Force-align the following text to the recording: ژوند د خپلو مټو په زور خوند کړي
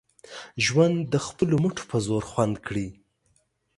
ژوند 0.65 0.97
د 1.13 1.15
خپلو 1.27 1.55
مټو 1.63 1.83
په 1.91 1.97
زور 2.05 2.23
خوند 2.29 2.55
کړي 2.67 2.87